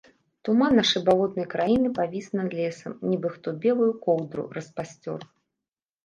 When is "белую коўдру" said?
3.67-4.47